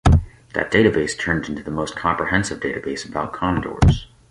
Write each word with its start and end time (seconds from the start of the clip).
That 0.55 0.71
database 0.71 1.15
turned 1.15 1.45
into 1.47 1.61
the 1.61 1.69
most 1.69 1.95
comprehensive 1.95 2.59
database 2.59 3.07
about 3.07 3.33
condors. 3.33 4.07